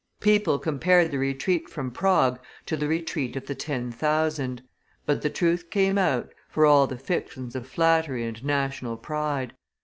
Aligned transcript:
People 0.19 0.57
compared 0.57 1.11
the 1.11 1.19
retreat 1.19 1.69
from 1.69 1.91
Prague 1.91 2.39
to 2.65 2.75
the 2.75 2.87
Retreat 2.87 3.35
of 3.35 3.45
the 3.45 3.53
Ten 3.53 3.91
Thousand; 3.91 4.63
but 5.05 5.21
the 5.21 5.29
truth 5.29 5.69
came 5.69 5.99
out 5.99 6.33
for 6.49 6.65
all 6.65 6.87
the 6.87 6.97
fictions 6.97 7.55
of 7.55 7.67
flattery 7.67 8.25
and 8.25 8.43
national 8.43 8.97
pride. 8.97 9.53